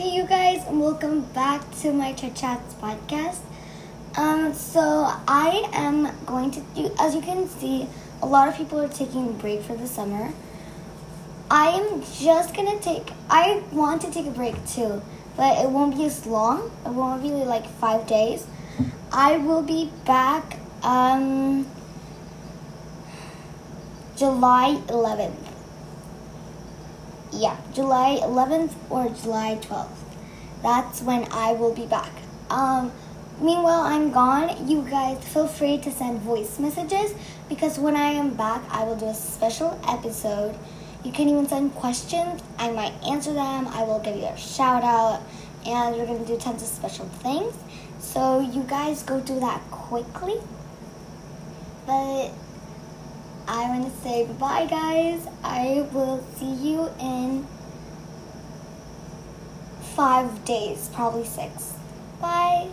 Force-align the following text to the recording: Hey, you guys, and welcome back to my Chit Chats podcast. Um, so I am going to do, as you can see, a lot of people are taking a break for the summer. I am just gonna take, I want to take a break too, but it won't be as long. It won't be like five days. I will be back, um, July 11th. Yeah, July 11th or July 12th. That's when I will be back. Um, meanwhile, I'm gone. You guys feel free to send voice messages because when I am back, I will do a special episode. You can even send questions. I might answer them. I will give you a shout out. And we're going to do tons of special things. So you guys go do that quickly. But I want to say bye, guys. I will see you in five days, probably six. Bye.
Hey, 0.00 0.16
you 0.16 0.24
guys, 0.24 0.66
and 0.66 0.80
welcome 0.80 1.20
back 1.34 1.60
to 1.80 1.92
my 1.92 2.14
Chit 2.14 2.34
Chats 2.34 2.72
podcast. 2.76 3.40
Um, 4.16 4.54
so 4.54 5.12
I 5.28 5.68
am 5.74 6.08
going 6.24 6.50
to 6.52 6.60
do, 6.74 6.90
as 6.98 7.14
you 7.14 7.20
can 7.20 7.46
see, 7.46 7.86
a 8.22 8.26
lot 8.26 8.48
of 8.48 8.56
people 8.56 8.80
are 8.80 8.88
taking 8.88 9.28
a 9.28 9.32
break 9.32 9.60
for 9.60 9.76
the 9.76 9.86
summer. 9.86 10.32
I 11.50 11.72
am 11.72 12.02
just 12.18 12.56
gonna 12.56 12.80
take, 12.80 13.12
I 13.28 13.62
want 13.72 14.00
to 14.00 14.10
take 14.10 14.24
a 14.24 14.30
break 14.30 14.54
too, 14.66 15.02
but 15.36 15.58
it 15.58 15.68
won't 15.68 15.94
be 15.94 16.06
as 16.06 16.24
long. 16.24 16.70
It 16.86 16.92
won't 16.92 17.22
be 17.22 17.32
like 17.32 17.66
five 17.66 18.06
days. 18.06 18.46
I 19.12 19.36
will 19.36 19.62
be 19.62 19.92
back, 20.06 20.56
um, 20.82 21.66
July 24.16 24.80
11th. 24.86 25.59
Yeah, 27.32 27.56
July 27.72 28.18
11th 28.22 28.74
or 28.90 29.08
July 29.10 29.58
12th. 29.62 29.88
That's 30.62 31.00
when 31.00 31.28
I 31.30 31.52
will 31.52 31.72
be 31.72 31.86
back. 31.86 32.10
Um, 32.50 32.92
meanwhile, 33.40 33.82
I'm 33.82 34.10
gone. 34.10 34.68
You 34.68 34.82
guys 34.82 35.22
feel 35.24 35.46
free 35.46 35.78
to 35.78 35.92
send 35.92 36.20
voice 36.22 36.58
messages 36.58 37.14
because 37.48 37.78
when 37.78 37.94
I 37.94 38.10
am 38.10 38.34
back, 38.34 38.62
I 38.70 38.82
will 38.82 38.96
do 38.96 39.06
a 39.06 39.14
special 39.14 39.80
episode. 39.86 40.58
You 41.04 41.12
can 41.12 41.28
even 41.28 41.46
send 41.48 41.74
questions. 41.76 42.42
I 42.58 42.72
might 42.72 42.92
answer 43.06 43.32
them. 43.32 43.68
I 43.68 43.84
will 43.84 44.00
give 44.00 44.16
you 44.16 44.26
a 44.26 44.36
shout 44.36 44.82
out. 44.82 45.22
And 45.64 45.96
we're 45.96 46.06
going 46.06 46.24
to 46.24 46.26
do 46.26 46.36
tons 46.36 46.62
of 46.62 46.68
special 46.68 47.06
things. 47.06 47.54
So 48.00 48.40
you 48.40 48.64
guys 48.64 49.02
go 49.04 49.20
do 49.20 49.38
that 49.38 49.60
quickly. 49.70 50.40
But 51.86 52.32
I 53.60 53.68
want 53.68 53.92
to 53.92 54.00
say 54.00 54.24
bye, 54.24 54.64
guys. 54.64 55.26
I 55.44 55.86
will 55.92 56.24
see 56.36 56.50
you 56.50 56.88
in 56.98 57.46
five 59.94 60.46
days, 60.46 60.88
probably 60.94 61.26
six. 61.26 61.74
Bye. 62.22 62.70